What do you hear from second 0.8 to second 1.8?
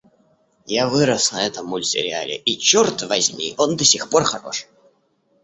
вырос на этом